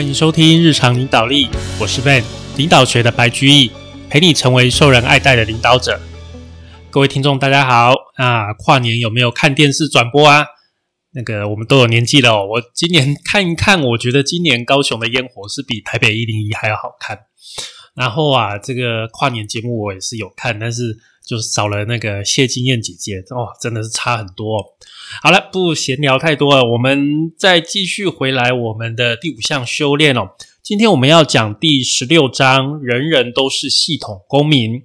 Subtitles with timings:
[0.00, 2.24] 欢迎收听日常领导力，我是 Ben，
[2.56, 3.70] 领导学的白居易，
[4.08, 6.00] 陪你成为受人爱戴的领导者。
[6.88, 8.54] 各位听众，大家好啊！
[8.54, 10.46] 跨年有没有看电视转播啊？
[11.12, 12.46] 那个我们都有年纪了哦。
[12.46, 17.18] 我今年看一看，我觉得今年高雄的烟火是比台北一零一还要好看。
[17.94, 20.96] 然后啊，这个跨年节目我也是有看，但是
[21.30, 24.74] 就是少了那个谢金燕姐姐哦，真的是差很多。
[25.22, 30.30] 好了，不闲聊太多了，我们再继续回来我们的第五项修炼哦。
[30.60, 34.82] 今天我们要讲第十六章，人人都是系统公民。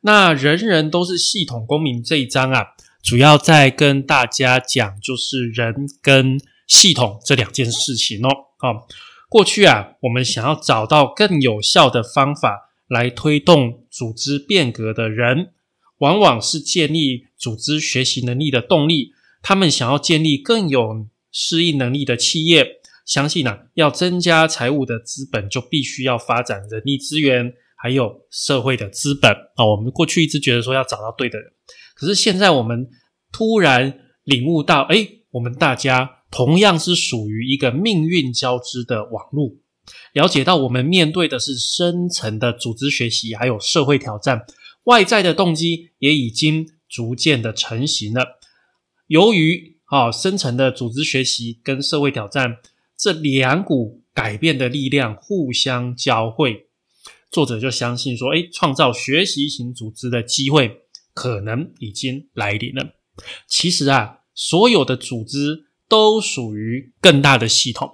[0.00, 2.64] 那人人都是系统公民这一章啊，
[3.00, 5.72] 主要在跟大家讲就是人
[6.02, 8.28] 跟系统这两件事情哦。
[8.58, 8.88] 好，
[9.28, 15.52] 过去啊，我们想要找到更有效的方法来推动组织变革的人，
[15.98, 19.12] 往往是建立组织学习能力的动力。
[19.42, 29.64] 他们想要建立更有适应能力的企业，相信呢，要增加财务的资本，就必须要发展人力资源，还有社会的资本啊。
[29.64, 31.52] 我们过去一直觉得说要找到对的人，
[31.94, 32.88] 可是现在我们
[33.30, 39.54] 突然领悟到，哎，我们大家同样是属于一个命运交织的网络，
[40.12, 44.44] 了解到我们面对的是深层的组织学习，还有社会挑战，
[44.86, 48.40] 外在的动机也已经逐渐的成型了。
[49.06, 52.56] 由于啊，深层的组织学习跟社会挑战
[52.98, 56.66] 这两股改变的力量互相交汇，
[57.30, 60.80] 作者就相信说，哎，创造学习型组织的机会
[61.14, 62.94] 可能已经来临了。
[63.46, 67.88] 其实啊，所有的组织都属于更大的系统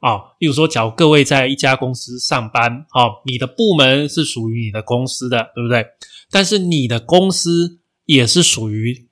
[0.00, 0.36] 啊。
[0.38, 5.84] 例如说，假如各位在一家公司上班，啊，你的部门是属于你的公司的，对不对？
[6.30, 9.06] 但是你的公司也是属于。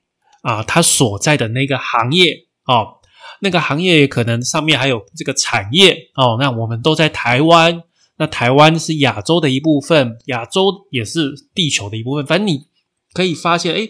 [0.45, 3.01] 啊，他所在的那个行业哦，
[3.41, 6.37] 那个行业可能上面还有这个产业哦。
[6.39, 7.83] 那我们都在台湾，
[8.19, 12.27] 那台湾是亚洲的一部分，亚洲也是地球的一部分。
[12.27, 12.67] 反正你
[13.15, 13.89] 可以发现，哎，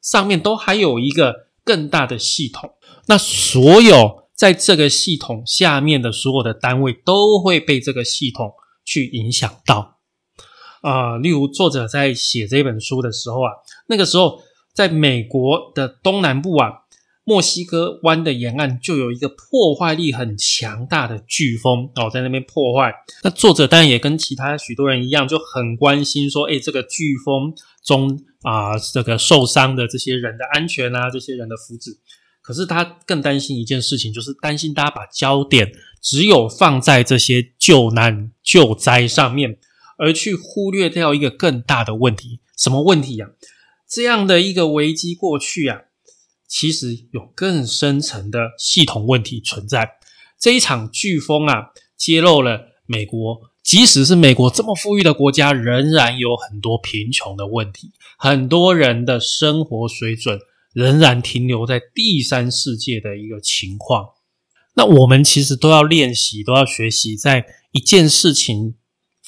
[0.00, 2.70] 上面都还有一个更大的系统。
[3.06, 8.52] 那所有在这个系统下面的所有的单位都会被这个系统
[8.84, 9.95] 去影响到。
[10.88, 13.50] 啊，例如作者在写这本书的时候啊，
[13.88, 14.40] 那个时候。
[14.76, 16.70] 在美国的东南部啊，
[17.24, 22.92] 墨西哥湾的沿岸就有一个破坏力很强大的飓风哦，在那边破坏。
[23.24, 31.96] 那作者当然也跟其他许多人一样，就很关心说，哎，这个飓风中啊，这个受伤的这些人的安全啊，这些人的福祉。
[32.42, 39.56] 可是他更担心一件事情，就是担心大家把焦点只有放在这些救难救灾上面，
[39.96, 42.40] 而去忽略掉一个更大的问题。
[42.56, 43.26] 什么问题呀？
[43.88, 45.82] 这样的一个危机过去啊，
[46.48, 49.92] 其实有更深层的系统问题存在。
[50.40, 60.38] 这一场飓风啊，揭露了美国，即使是美国这么富裕的国家，仍然有很多贫穷的问题，很多人的生活水准
[60.72, 64.08] 仍然停留在第三世界的一个情况。
[64.74, 68.74] 那我们其实都要练习，都要学习，在一件事情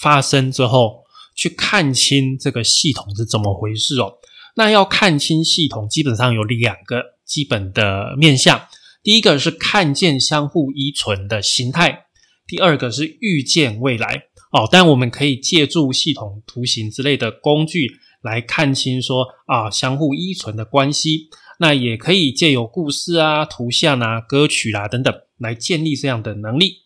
[0.00, 1.04] 发生之后，
[1.34, 4.14] 去看清这个系统是怎么回事哦。
[4.56, 8.60] 那要看清系统，基本上有两个基本的面向。
[9.02, 12.06] 第一个是看见相互依存的形态，
[12.46, 14.24] 第二个是预见未来。
[14.50, 17.88] 哦，但我们可以借助系统图形之类的工具
[18.22, 21.28] 来看清说啊相互依存的关系。
[21.60, 26.76] 那也可以借由故事啊、图像啊、歌曲啦等等来建立这样的能力。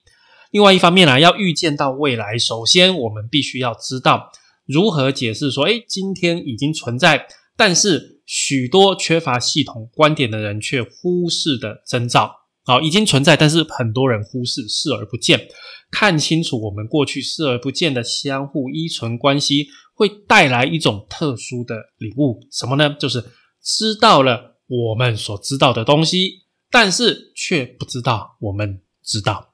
[0.52, 4.30] 另外一方面呢，要预见到未来，首先我们必须要知道
[4.66, 7.26] 如何解释说，诶，今天已经存在。
[7.56, 12.30] 但是许多缺乏系统观点的人却忽视的征兆，
[12.64, 15.48] 好，已经存在，但是很多人忽视，视而不见。
[15.90, 22.96] 看清楚我们过去视而不见的相互依存关系，会带来一种特殊的领悟，什么呢？
[22.98, 23.22] 就是
[23.62, 29.51] 知道了我们所知道的东西，但是却不知道我们知道。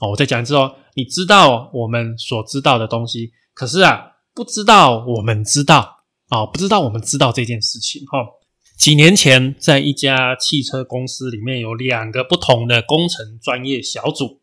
[0.00, 6.04] 哦，我再讲一次哦，你知道我们所知道的东西，可是啊，不知道我们知道。
[6.30, 8.18] 哦，不知道我们知道这件事情哈。
[8.78, 14.40] 几年前，在一家汽车公司里面，有两个不同的工程专业小组，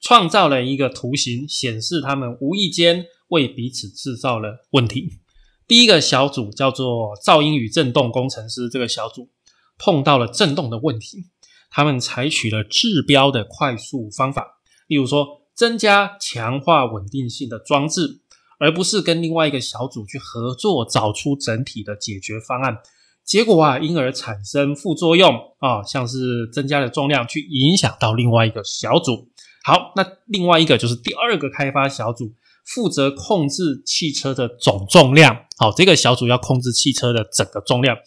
[0.00, 5.14] 创造了一个图形，显示他们无意间为彼此制造了问题。
[5.66, 9.30] 第一个小组叫做噪音与振动工程师，这个小组
[9.78, 11.24] 碰到了振动的问题，
[11.70, 14.55] 他们采取了治标的快速方法，
[14.86, 18.20] 例如说增加强化稳定性的装置。
[18.58, 22.78] 而不是跟另外一个小组去合作，找出整体的解决方案，
[23.22, 29.28] 结果啊，因而产生副作用啊，像是增加了重量去影响到另外一个小组，
[29.62, 32.32] 好，那另外一个就是第二个开发小组，
[32.64, 35.44] 负责控制汽车的总重量。
[35.58, 37.98] 好，这个小组要控制汽车的整个重量。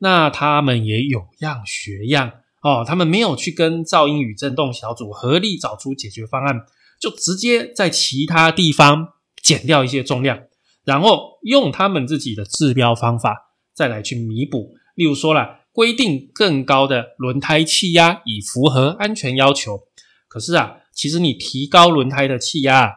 [0.00, 2.30] 那他们也有样学样
[2.64, 6.66] 哦，他们没有去跟噪音与震动小组合力找出解决方案，
[7.00, 10.40] 就直接在其他地方减掉一些重量，
[10.84, 14.74] 然后用他们自己的治标方法再来去弥补。
[14.96, 19.82] 例如说了，规定更高的轮胎气压以符合安全要求。
[20.26, 20.78] 可是啊。
[20.96, 22.88] 其实你提高轮胎的气压，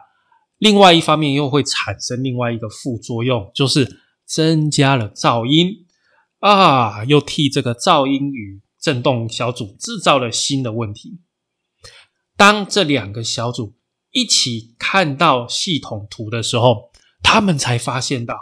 [0.58, 5.84] 另外一方面又会产生另外一个副作用，就是增加了噪音
[6.38, 11.20] 啊，又替这个噪音与振动小组制造了新的问题。
[12.38, 13.74] 当这两个小组
[14.12, 16.90] 一起看到系统图的时候，
[17.22, 18.34] 他们才发现到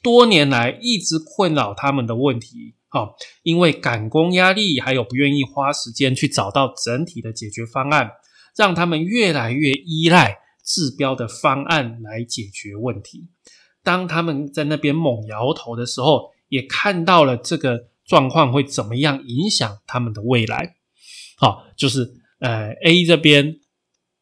[0.00, 3.08] 多年来一直困扰他们的问题啊，
[3.42, 8.12] 因为赶工压力，还有不愿意花时间去找到整体的解决方案。
[8.56, 13.28] 让他们越来越依赖治标的方案来解决问题。
[13.84, 20.74] 当他们在那边猛摇头的时候，也看到了这个状况会怎么样影响他们的未来。
[21.36, 22.10] 好，就是
[22.40, 23.60] 呃 A 这边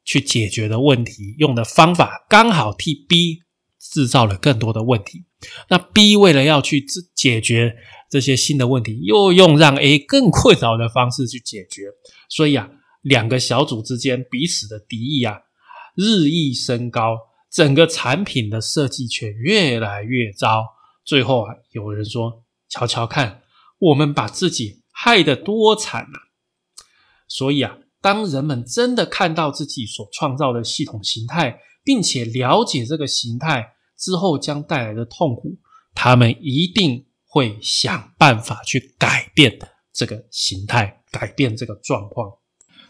[0.04, 3.38] 去解决的问题，用的方法刚好替 B
[3.80, 5.24] 制造了更多的问题。
[5.70, 6.84] 那 B 为了要去
[7.14, 7.76] 解决
[8.10, 11.84] 这些新的问题，又用让 A 更困扰的方式去解决。
[12.28, 12.68] 所以啊。
[13.02, 15.38] 两个小组之间彼此的敌意啊，
[15.94, 17.16] 日益升高，
[17.52, 20.64] 整个产品的设计却越来越糟。
[21.04, 23.42] 最后啊，有人说：“瞧瞧看，
[23.78, 26.18] 我们把自己害得多惨啊！”
[27.28, 35.56] 所以啊，当人们真的看到自己所创造的系统形态，并且了解这个形态之后将带来的痛苦，
[35.94, 39.58] 他们一定会想办法去改变
[39.92, 42.30] 这个形态，改变这个状况。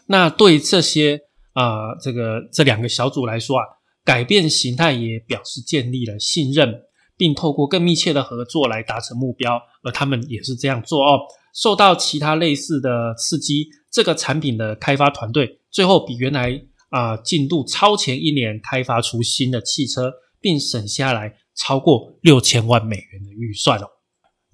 [0.07, 1.21] 那对这些
[1.53, 3.65] 啊，这个这两个小组来说啊，
[4.05, 6.83] 改变形态也表示建立了信任，
[7.17, 9.61] 并透过更密切的合作来达成目标。
[9.83, 11.21] 而他们也是这样做哦。
[11.55, 16.61] 受到其他类似的刺激，这个产品的开发团队最后比原来
[16.91, 23.87] 啊进度超前一年，开发出新的汽车，并省下来超过六千万美元的预算哦。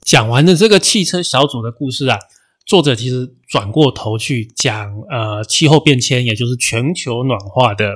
[0.03, 2.19] 讲完了这个汽车小组的故事啊。
[2.65, 7.93] 作者其实转过头去讲，呃，气候变迁，也就是全球暖化的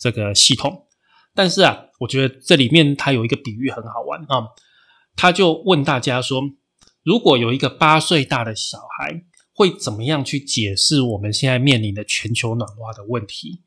[0.00, 0.85] 这个系统。
[1.36, 4.48] 但是啊，我觉得这里面他有一个比喻很好玩啊，
[5.14, 6.42] 他就问大家说，
[7.04, 9.22] 如果有一个八岁大的小孩，
[9.54, 13.62] 会怎么样去解释我们现在面临的全球暖化的问题？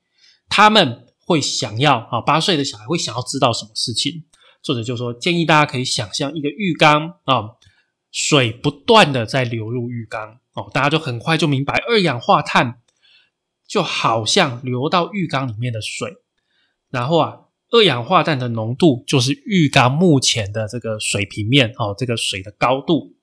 [0.50, 4.26] 他们会想要啊，八岁的小孩会想要知道什么事情？
[4.62, 7.56] 作者就说，建议大家可以想象一个浴缸啊。
[8.12, 12.82] 水不断的在流入浴缸哦，大家就很快就明白，二氧化碳
[13.68, 16.16] 就好像流到浴缸里面的水，
[16.90, 17.38] 然后啊，
[17.72, 23.16] 二氧化碳的浓度就是浴缸目前的这个水平面哦，这个水的高度。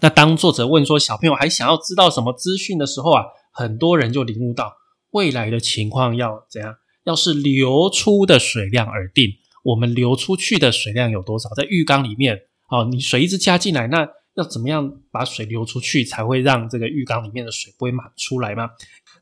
[0.00, 4.72] 那当作者问说小朋友还想要知道什么资讯的时候啊，很多人就领悟到
[5.10, 6.74] 未来的情况要怎样？
[7.04, 9.30] 要是流出的水量而定，
[9.64, 11.48] 我们流出去的水量有多少？
[11.56, 12.38] 在浴缸里面
[12.70, 18.70] 哦，你水一直加进来，那要怎么样把水流出去，才会让这个浴缸里面的水不会满出来吗？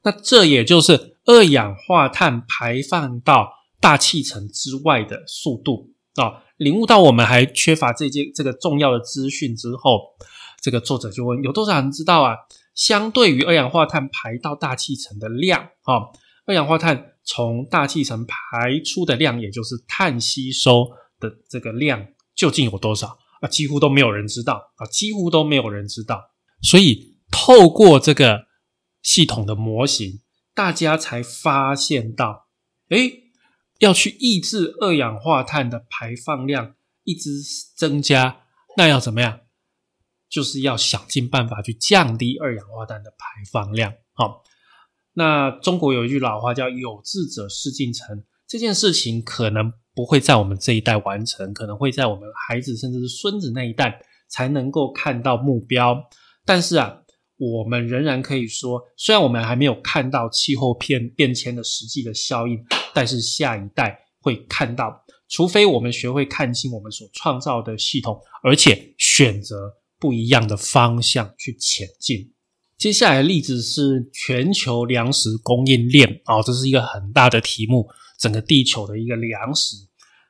[0.02, 6.44] 那这也就是二氧化碳排放到大气层之外的速度啊！
[6.56, 10.00] 领悟到我们还缺乏这些这个重要的资讯之后，
[10.60, 12.34] 这个作者就问：有多少人知道啊？
[12.74, 15.94] 相对于二氧化碳排到大气层的量啊，
[16.46, 20.88] 二氧化碳从大气层排出的量，也就是碳吸收
[21.20, 23.18] 的这个量，究竟有多少？
[23.40, 26.20] 啊，几乎都没有人知道啊，几乎都没有人知道。
[26.62, 28.46] 所以透过这个
[29.02, 30.20] 系统的模型，
[30.54, 32.48] 大家才发现到，
[32.88, 32.98] 哎，
[33.78, 37.30] 要去抑制二氧化碳的排放量一直
[37.76, 38.42] 增加，
[38.76, 39.40] 那要怎么样？
[40.28, 43.94] 就是要想尽办法去降低二氧化碳的排放量。
[44.12, 44.42] 好，
[45.14, 49.72] 那中国有一句老话叫“有志者事竟成”，这件事情可能。
[49.94, 56.00] 不会在我们这一代完成，可能会在我们孩子甚至是孙子那一代才能够看到目标。
[56.44, 57.02] 但是啊，
[57.36, 62.64] 我们仍然可以说，虽然我们还没有看到气候变变迁的实际的效应，
[62.94, 65.04] 但是下一代会看到。
[65.30, 72.32] 除非我们学会看清我们所创造的系统，而且选择不一样的方向去前进。
[72.78, 77.86] 接下来的例子是全球粮食供应链啊，这是一个很大的题目，
[78.18, 79.76] 整个地球的一个粮食。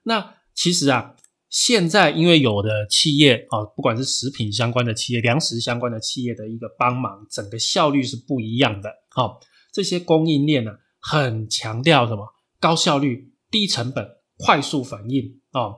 [0.03, 1.15] 那其实啊，
[1.49, 8.91] 现在因为有的企业啊，不管是食品相关的企业、粮食相关的企业的一个帮忙，整个效率是不一样的。
[9.11, 9.39] 好，
[9.73, 12.27] 这些供应链呢，很强调什么
[12.61, 15.75] 高效率、低成本、快速反应啊。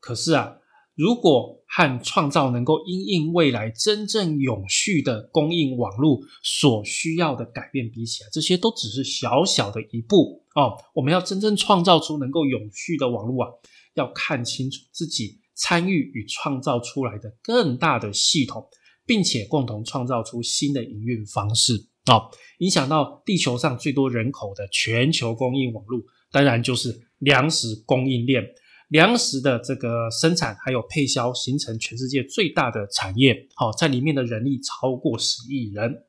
[0.00, 0.56] 可是啊，
[0.94, 10.76] 如果和创造能够因应未来真正永续的供应网络所需要的改变比起来，这些都只是小小的一步哦。
[10.94, 13.50] 我们要真正创造出能够永续的网络啊，
[13.94, 18.68] 要看清楚自己参与与创造出来的更大的系统，
[19.06, 28.44] 并且共同创造出新的营运方式哦，影响到地球上最多人口的全球供应网络，当然就是粮食供应链。
[28.88, 33.48] 粮食的这个生产还有配销，形成全世界最大的产业。
[33.54, 36.04] 好，在里面的人力超过十亿人，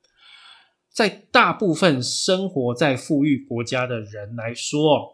[0.92, 5.14] 在大部分生活在富裕国家的人来说，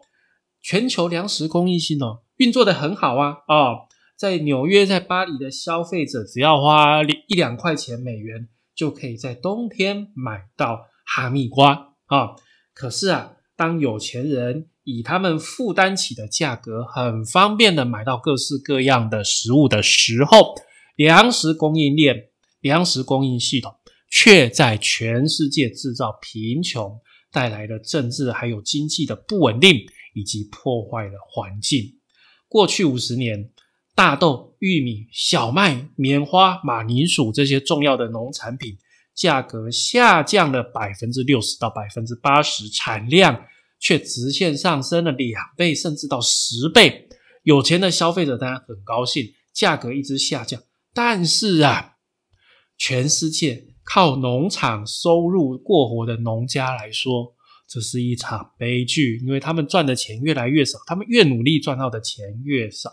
[0.60, 3.86] 全球粮食供应系统运作的很好啊啊！
[4.16, 8.48] 在纽约、在巴黎的消费者，只要花一两块钱美元，
[8.80, 12.30] 就可以在冬天买到哈密瓜啊。
[12.72, 20.54] 可是啊，当有钱人以他们负担起的价格，很方便的买到各式各样的食物的时候，
[20.96, 23.70] 粮食供应链、粮食供应系统
[24.10, 26.98] 却在全世界制造贫穷，
[27.30, 29.76] 带来了政治还有经济的不稳定，
[30.14, 31.98] 以及破坏了环境。
[32.48, 33.50] 过去五十年，
[33.94, 38.78] 大豆、玉米、小麦、棉花、马铃薯这些重要的农产品
[39.14, 43.46] 价格下降了百分之六十到百分之八十，产量。
[43.82, 47.08] 却直线上升了两倍，甚至到十倍。
[47.44, 50.62] 有钱的消费者当然很高兴，价格一直下降。
[50.92, 51.94] 但是啊，
[52.76, 57.34] 全世界靠农场收入过活的农家来说，
[57.66, 62.90] 这是一场悲剧，因为他们赚的钱越来越少，他们越努力赚到的钱越少。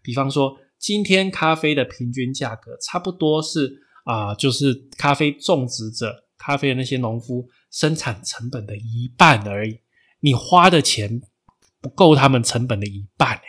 [0.00, 9.78] 比方说，今天咖啡的平均价格差不多是啊，就是咖啡种植者、咖啡的那些农夫生产成本的一半而已。
[10.20, 11.20] 你花的钱
[11.82, 13.42] 不够他们成本的一半诶。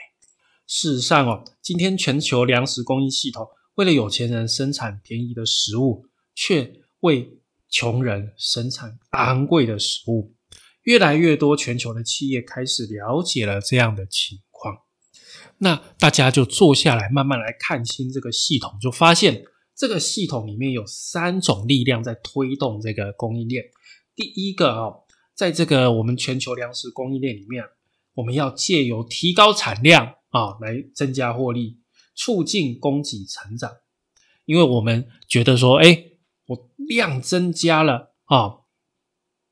[0.68, 10.36] 事实上哦，今天全球粮食供应系统为了有钱人生产便宜的食物，却为穷人生产昂贵的食物。
[10.84, 14.40] 越来越多全球的企业开始了解了这样的情，
[15.58, 19.44] 那大家就坐下来慢慢来看清这个系统，就发现
[19.76, 23.64] 这个系统里面有三种力量在推动这个供应链。
[24.16, 25.04] 第一个哦。
[25.34, 27.64] 在这个我们全球粮食供应链里面，
[28.14, 31.80] 我们要借由提高产量啊，来增加获利，
[32.14, 33.72] 促进供给成长。
[34.46, 36.04] 因为我们觉得说，哎，
[36.46, 38.60] 我量增加了啊，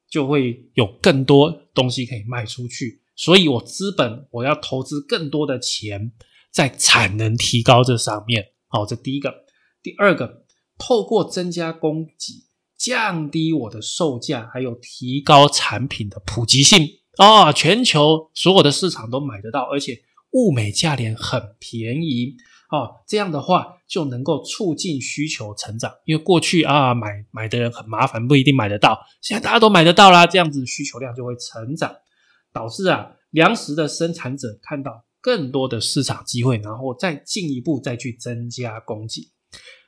[0.08, 6.14] 就会有更多东西可以卖出去，所以我资本我要投资更多的钱
[6.50, 8.46] 在产能提高这上面。
[8.68, 9.44] 好，这第一个。
[9.84, 10.46] 第二个，
[10.78, 12.48] 透过增加供给。
[12.78, 17.52] 降低我的售价，还有提高产品的普及性啊！
[17.52, 20.00] 全球所有的市场都买得到，而且
[20.32, 22.36] 物美价廉，很便宜
[22.72, 23.04] 哦。
[23.06, 28.98] 这样的话就能够促进需求成长，因为过去啊买买的人很麻烦，不一定买得到。
[29.22, 31.94] 现在大家都买得到啦，这样子需求量就会成长，
[32.54, 39.32] 导致啊粮食的生产者看到更多的市场机会，然后再进一步再去增加供给。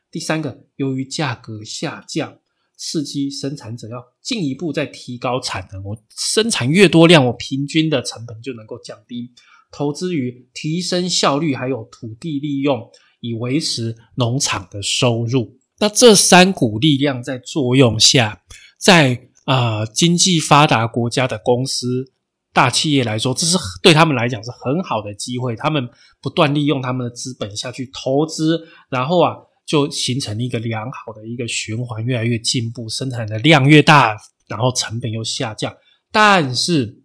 [0.10, 2.38] 第三个，由于价格下降。
[2.84, 9.32] 刺激生产者要进一步再提高产能，我生产越多量，我平均的成本就能够降低。
[9.72, 12.89] 投资于提升效率，还有土地利用，
[13.20, 15.60] 以维持农场的收入。
[15.77, 18.41] 那这三股力量在作用下，
[18.80, 22.12] 在啊经济发达国家的公司
[22.53, 25.55] 大企业来说，这是对他们来讲是很好的机会。
[25.55, 25.89] 他们
[26.22, 29.36] 不断利用他们的资本下去投资，然后啊。
[29.63, 34.17] 就形成一个良好的一个循环，越来越进步，生产的量越大，
[34.50, 35.74] 然后成本又下降。
[36.12, 37.03] 但是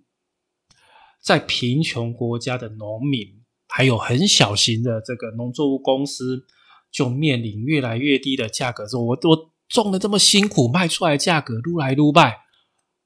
[1.23, 3.21] 在贫穷国家的农民，
[3.69, 6.45] 还有很小型的这个农作物公司，
[6.91, 8.85] 就面临越来越低的价格。
[8.89, 12.39] 说，我我种的这么辛苦，卖出来价格撸来撸败，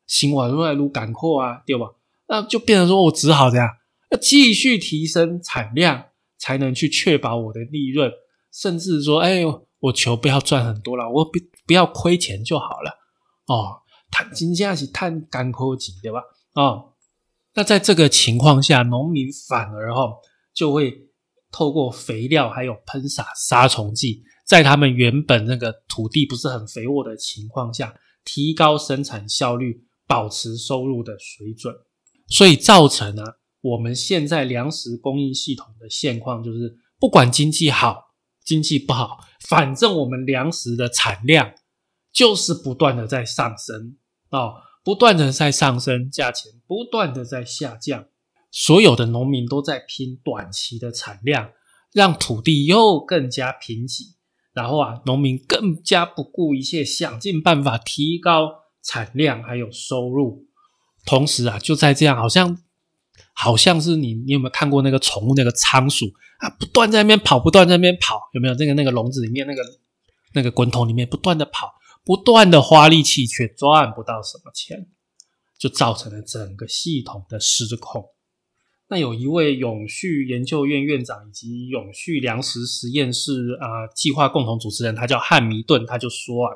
[0.07, 1.87] 行完撸来撸赶货啊，对吧？
[2.31, 3.69] 那就变成说我只好这样，
[4.13, 6.05] 要继续提升产量，
[6.39, 8.09] 才能去确保我的利润。
[8.53, 9.43] 甚至说，哎，
[9.81, 11.33] 我求不要赚很多了，我不
[11.67, 12.91] 不要亏钱就好了
[13.49, 13.83] 哦。
[14.13, 16.23] 碳金价是碳干科技，对吧？
[16.55, 16.93] 哦，
[17.55, 20.13] 那在这个情况下，农民反而哈
[20.55, 21.09] 就会
[21.51, 27.93] 透过肥料还有喷洒杀虫剂，在他们原本那个土地不是很肥沃的情况下，
[28.25, 31.73] 提高生产效率，保持收入的水准，
[32.31, 33.23] 所以造成呢，
[33.61, 38.09] 我们现在粮食供应系统的现况就是，不管经济好。
[38.43, 41.53] 经济不好，反正我们粮食的产量
[42.11, 43.97] 就是不断的在上升
[44.31, 48.07] 哦，不断的在上升，价钱不断的在下降，
[48.51, 51.53] 所有的农民都在拼短期的产量，
[51.93, 54.15] 让土地又更加贫瘠。
[54.53, 58.51] 然后啊，农民更加不顾一切，想尽办法提高
[58.83, 60.49] 产量还有收入。
[61.11, 62.57] 同时啊，就在这样，好像
[63.35, 66.07] 好像是你，你有没有看过那个宠物那个仓鼠
[66.39, 68.55] 啊，不断在那边跑，不断在那边跑，有没有？
[68.55, 69.61] 那个那个笼子里面那个
[70.35, 71.73] 那个滚筒里面不断的跑，
[72.05, 74.87] 不断的花力气，却赚不到什么钱，
[75.59, 78.05] 就造成了整个系统的失控。
[78.89, 86.55] 那有一位永续研究院院长以及永续粮食实验室啊计划共同主持人，他叫汉密顿，他就说啊，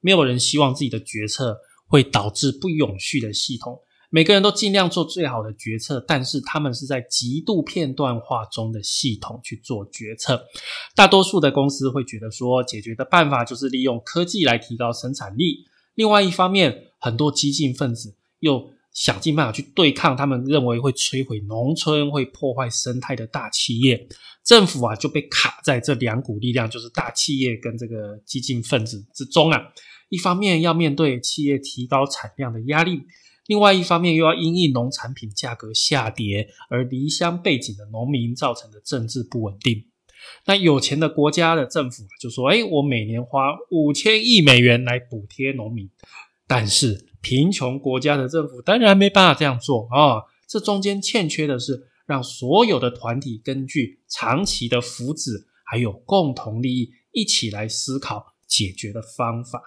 [0.00, 1.58] 没有人希望自己的决策
[1.92, 10.42] 会导致不永续的系统，每个人都尽量做最好的决策，但是他们是在极度片段化中的系统去做决策。
[10.96, 15.66] 大多数的公司会觉得说，解决的办法就是利用科技来提高生产力。
[15.94, 18.72] 另外一方面，很多激进分子又。
[18.94, 24.06] 想尽办法去对抗他们认为会摧毁农村、会破坏生态的大企业，
[24.44, 29.58] 政府啊就被卡在这两股力量，就是大企业跟这个激进分子之中啊。
[30.12, 33.00] 一方面要面对企业提高产量的压力，
[33.46, 39.86] 另外一方面又要因应农产品价格下跌而离乡背井的农民造成的政治不稳定。
[40.44, 45.88] 那有钱的国家的政府就说：“哎，我每年花五千亿美元来补贴农民。”
[46.46, 47.08] 但是。
[47.24, 50.26] 贫穷国家的政府当然没办法这样做啊！
[50.48, 59.62] 这中间欠缺的是让所有的团体根据长期的福祉还有共同利益一起来思考解决的方法。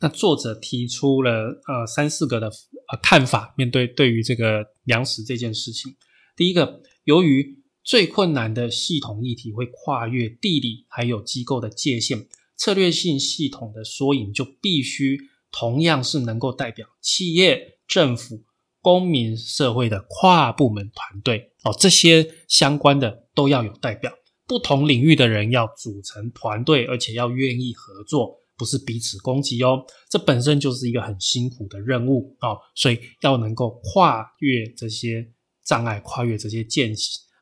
[0.00, 5.94] 那作者提出了呃三四个的呃看法，面对对于这个粮食这件事情，
[6.36, 12.26] 第一个，由于最困难的系统议题会跨越地理还有机构的界限，
[12.56, 15.18] 策略性系统的缩影就必须。
[15.52, 18.42] 同样是能够代表企业、政府、
[18.82, 24.12] 公民社会的跨部门团队哦，这些相关的都要有代表。
[24.46, 29.84] 不同领域的人要组成团队，而且要愿意合作，不是彼此攻击哦。
[30.10, 35.26] 这本身就是一个很辛苦的任务哦，所以要能够跨越这些
[35.64, 36.92] 障碍，跨越这些界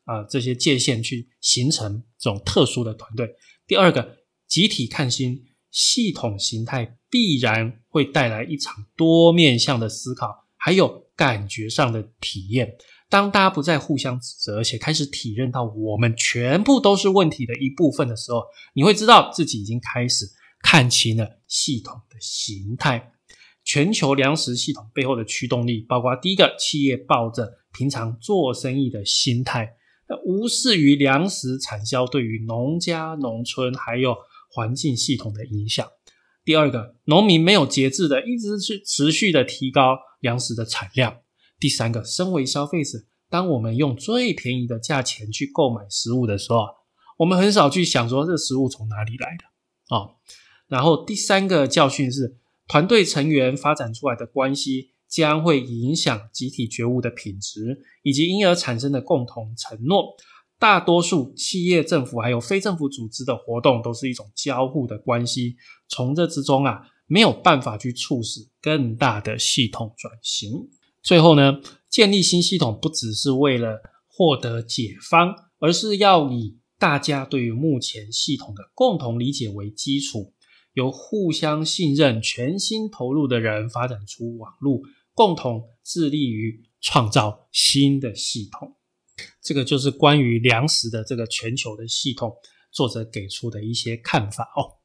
[0.05, 3.29] 啊这些界限，去形成这种特殊的团队。
[3.67, 5.45] 第二个，集体看新。
[5.77, 12.77] 系统形态必然会带来一场多面向的思考，还有感觉上的体验。
[13.11, 20.25] 当大家不再互相指责，而且开始体认到我们全部都是问题的一部分的时候，你会知道自己已经开始
[20.65, 23.13] 看清了系统的形态。
[23.63, 29.77] 全球粮食系统背后的驱动力，包括第一个，企业抱着平常做生意的心态，
[30.09, 34.17] 那无视于粮食产销对于农家、农村还有。
[34.57, 35.85] 环境系统的影响。
[36.45, 41.17] 第二个，农民没有节制的一直去持续的提高粮食的产量。
[41.59, 46.69] 第三个，身为消费者，当我们用最便宜的价钱去购买食物的时候，
[47.19, 50.15] 我们很少去想说这食物从哪里来的啊。
[50.69, 60.15] 然后第三个教训是，团队成员发展出来的关系将会影响集体觉悟的品质，以及因而产生的共同承诺。
[60.59, 65.57] 大多数企业、政府还有非政府组织的活动都是一种交互的关系，
[65.89, 70.69] 从这之中啊，没有办法去促使更大的系统转型。
[71.03, 80.33] 最后呢，建立新系统不只是为了获得解方，而是要以大家对于目前系统的共同理解为基础，
[80.75, 84.83] 由互相信任、全心投入的人发展出网络，
[85.15, 88.77] 共同致力于创造新的系统。
[89.41, 92.37] 这个就是关于粮食的这个全球的系统，
[92.73, 94.83] 作者给出的一些看法哦。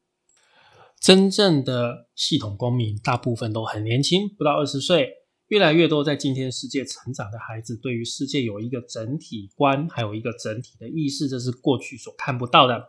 [1.00, 5.10] 真正的系统公民大部分都很年轻，不到二十岁。
[5.48, 12.80] 越来越多在今天世界成长的孩子，对于世界有一个整体观，还有一个整体的意识，这是过去所看不到的。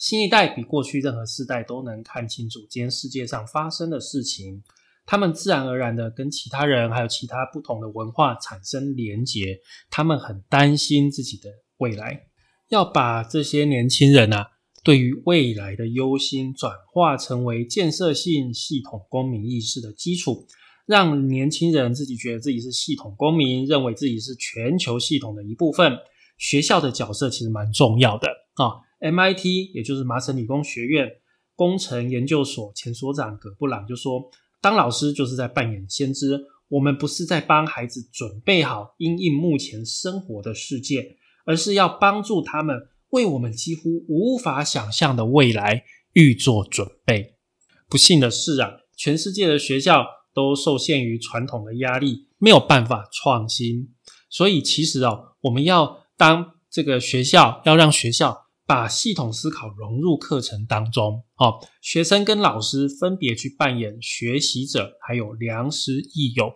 [0.00, 4.62] 新一代比过去任何世代都能看清楚今天世界上发生的事情。
[5.04, 9.60] 他们自然而然的跟其他人还有其他不同的文化产生连结，
[9.90, 12.28] 他们很担心自己的未来，
[12.70, 20.46] 要把这些年轻人啊对于未来的忧心转化成为建设性系统公民意识的基础，
[20.86, 25.92] 让年轻人自己觉得自己是系统公民，认为自己是全球系统的一部分。
[26.38, 31.10] 学校的角色其实蛮重要的啊，MIT 也就是麻省理工学院
[31.56, 34.30] 工程研究所前所长葛布朗就说。
[34.62, 42.76] 当老师就是在扮演先知，我们不是在帮孩子准备好因应目前生活的世界，而是要帮助他们
[43.08, 47.36] 为我们几乎无法想象的未来预做准备。
[47.88, 53.94] 不幸的是啊，全世界的学校都受限于传统的压力，没有办法创新。
[54.28, 66.52] 所以其实哦，我们要当这个学校要让学校把系统思考融入课程当中，哦，学生跟老师分别去扮演学习者，还有良师益友。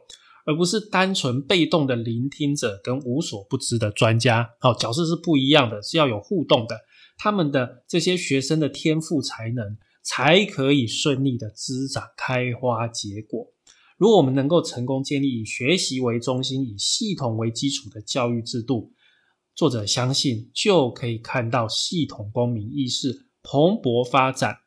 [0.46, 6.78] 而不是单纯被动的聆听者跟无所不知的专家，哦角色是不一样的，是要有互动的。
[7.18, 13.48] 他们的这些学生的天赋才能，才可以顺利的滋长、开花结果。
[13.98, 18.92] 如果我们能够成功建立以学习为中心、以系统为基础的教育制度，
[19.54, 24.58] 作者相信就可以看到系统公民意识蓬勃发展。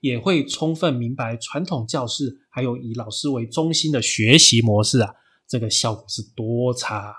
[0.00, 5.14] 也会充分明白传统教室还有以老师为中心的学习模式啊，
[5.48, 7.12] 这个效果是多差。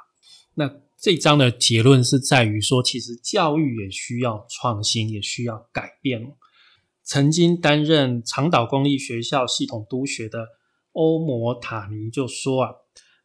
[0.54, 6.22] 那这章的结论是在于说，其实教育也需要创新，也需要改变。
[7.04, 10.46] 曾经担任长岛公立学校系统督学的
[10.94, 12.72] 欧摩塔尼就说啊。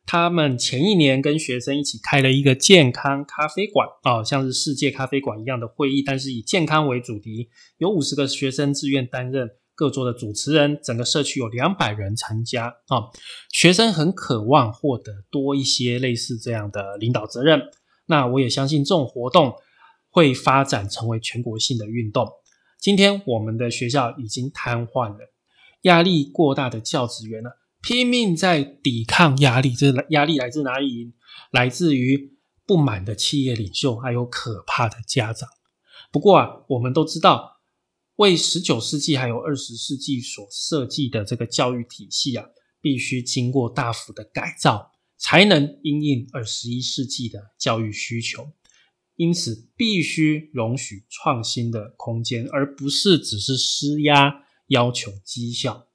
[0.07, 13.09] 他们前一年跟学生一起开了一个健康咖啡馆啊，像是世界咖啡馆一样的会议，但是以健康为主题，有五十个学生自愿担任各桌的主持人，整个社区有两百人参加啊。
[13.53, 17.63] 学生很渴望获得多一些类似这样的领导责任，
[18.07, 19.55] 那我也相信这种活动
[20.11, 22.29] 会发展成为全国性的运动。
[22.79, 25.33] 今天我们的学校已经瘫痪了，
[25.83, 27.49] 压力过大的教职员呢？
[27.83, 31.13] 拼命在抵抗压力，这压力来自哪里？
[31.51, 35.49] 来自于不满的企业领袖，还有可怕的家长。
[36.13, 37.61] 不过啊，我们都知道，
[38.17, 42.47] 为十九世纪还有二十世纪所设计的这个教育体系啊，
[42.81, 48.53] 必须经过大幅的改造，才能应应二十一世纪的教育需求。
[49.17, 55.89] 因此，必须容许创新的空间，而不是只是施压要求绩效。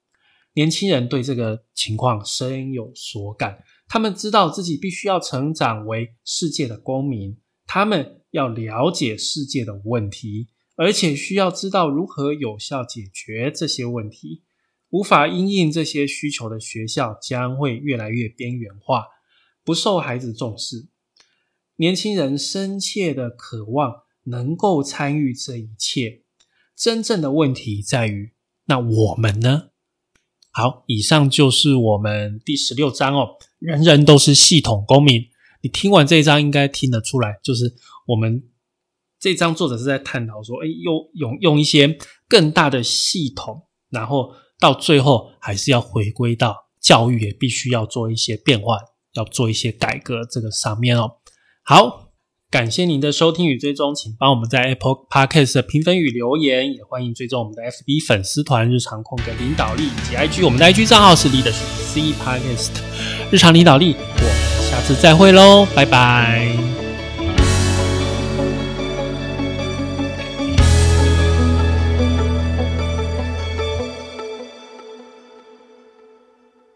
[0.58, 14.42] 年轻人对这个情况深有所感，他们知道自己必须要成长为世界的公民，他们要了解世界的问题，而且需要知道如何有效解决这些问题。
[14.90, 19.04] 无法应应这些需求的学校将会越来越边缘化，
[19.62, 20.88] 不受孩子重视。
[21.76, 23.94] 年轻人深切的渴望
[24.24, 26.22] 能够参与这一切，
[26.74, 28.32] 真正的问题在于，
[28.64, 29.68] 那我们呢？
[30.58, 33.28] 好，以上就是我们第十六章哦。
[33.60, 35.22] 人人都是系统公民。
[35.62, 37.72] 你听完这一章，应该听得出来，就是
[38.08, 38.42] 我们
[39.20, 41.96] 这章作者是在探讨说，哎，用用用一些
[42.28, 48.80] 更大的系统，然后到最后还是要回归到教育，也必须要做一些变化，
[49.14, 51.18] 要做一些改革，这个上面哦。
[51.62, 52.07] 好。
[52.50, 62.70] 感谢您的收听与追踪，请帮我们在 Apple Podcast 的评分与留言，也欢迎追踪我们的 FB 粉丝团日常空格领导力以及 IG，我们的 IG 账号是 Leadership C Podcast
[63.30, 66.77] 日常领导力，我们下次再会喽，拜拜。